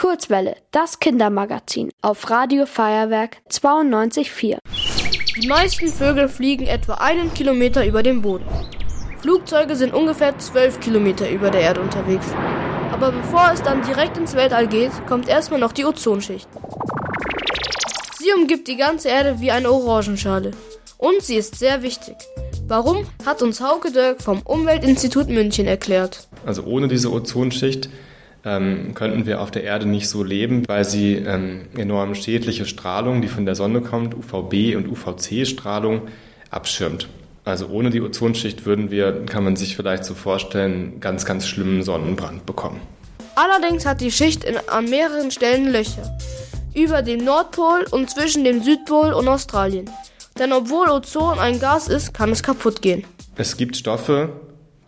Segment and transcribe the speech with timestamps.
[0.00, 4.56] Kurzwelle, das Kindermagazin auf Radio Feuerwerk 92.4.
[5.36, 8.46] Die meisten Vögel fliegen etwa einen Kilometer über dem Boden.
[9.20, 12.24] Flugzeuge sind ungefähr zwölf Kilometer über der Erde unterwegs.
[12.90, 16.48] Aber bevor es dann direkt ins Weltall geht, kommt erstmal noch die Ozonschicht.
[18.18, 20.52] Sie umgibt die ganze Erde wie eine Orangenschale.
[20.96, 22.16] Und sie ist sehr wichtig.
[22.66, 26.26] Warum, hat uns Hauke Dirk vom Umweltinstitut München erklärt.
[26.46, 27.90] Also ohne diese Ozonschicht
[28.44, 33.22] ähm, könnten wir auf der Erde nicht so leben, weil sie ähm, enorm schädliche Strahlung,
[33.22, 36.02] die von der Sonne kommt, UVB und UVC-Strahlung,
[36.50, 37.08] abschirmt.
[37.44, 41.82] Also ohne die Ozonschicht würden wir, kann man sich vielleicht so vorstellen, ganz, ganz schlimmen
[41.82, 42.80] Sonnenbrand bekommen.
[43.34, 46.18] Allerdings hat die Schicht in, an mehreren Stellen Löcher.
[46.74, 49.90] Über dem Nordpol und zwischen dem Südpol und Australien.
[50.38, 53.04] Denn obwohl Ozon ein Gas ist, kann es kaputt gehen.
[53.36, 54.30] Es gibt Stoffe,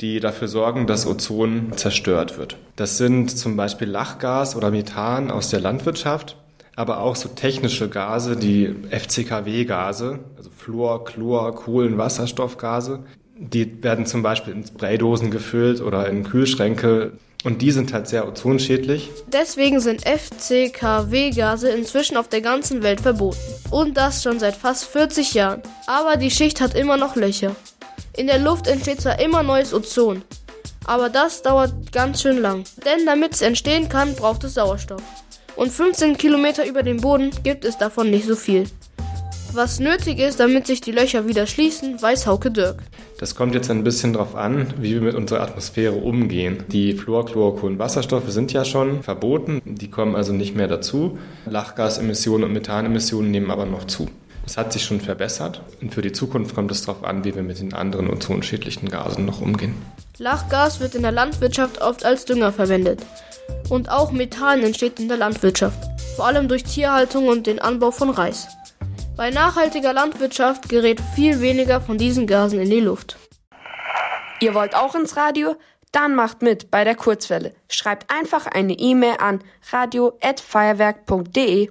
[0.02, 2.56] die dafür sorgen, dass Ozon zerstört wird.
[2.76, 6.36] Das sind zum Beispiel Lachgas oder Methan aus der Landwirtschaft,
[6.74, 13.04] aber auch so technische Gase, die FCKW-Gase, also Fluor, Chlor, Kohlenwasserstoffgase.
[13.38, 17.12] Die werden zum Beispiel in Spraydosen gefüllt oder in Kühlschränke.
[17.44, 19.10] Und die sind halt sehr ozonschädlich.
[19.32, 23.38] Deswegen sind FCKW-Gase inzwischen auf der ganzen Welt verboten.
[23.70, 25.62] Und das schon seit fast 40 Jahren.
[25.88, 27.56] Aber die Schicht hat immer noch Löcher.
[28.14, 30.22] In der Luft entsteht zwar immer neues Ozon,
[30.84, 32.64] aber das dauert ganz schön lang.
[32.84, 35.02] Denn damit es entstehen kann, braucht es Sauerstoff.
[35.56, 38.66] Und 15 Kilometer über dem Boden gibt es davon nicht so viel.
[39.54, 42.82] Was nötig ist, damit sich die Löcher wieder schließen, weiß Hauke Dirk.
[43.18, 46.64] Das kommt jetzt ein bisschen darauf an, wie wir mit unserer Atmosphäre umgehen.
[46.68, 51.18] Die Fluor, Chlor, Kohlenwasserstoffe sind ja schon verboten, die kommen also nicht mehr dazu.
[51.46, 54.08] Lachgasemissionen und Methanemissionen nehmen aber noch zu.
[54.44, 57.42] Es hat sich schon verbessert und für die Zukunft kommt es darauf an, wie wir
[57.42, 59.74] mit den anderen ozonschädlichen Gasen noch umgehen.
[60.18, 63.00] Lachgas wird in der Landwirtschaft oft als Dünger verwendet.
[63.68, 65.78] Und auch Methan entsteht in der Landwirtschaft,
[66.16, 68.48] vor allem durch Tierhaltung und den Anbau von Reis.
[69.16, 73.16] Bei nachhaltiger Landwirtschaft gerät viel weniger von diesen Gasen in die Luft.
[74.40, 75.56] Ihr wollt auch ins Radio?
[75.92, 77.54] Dann macht mit bei der Kurzwelle.
[77.68, 81.70] Schreibt einfach eine E-Mail an radio@feuerwerk.de.